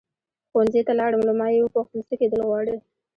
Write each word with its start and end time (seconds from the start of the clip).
ښوونځي 0.49 0.81
ته 0.87 0.93
لاړم 0.99 1.21
له 1.29 1.33
ما 1.39 1.47
یې 1.53 1.59
وپوښتل 1.63 1.99
څه 2.07 2.15
کېدل 2.21 2.41
غواړې. 2.49 2.75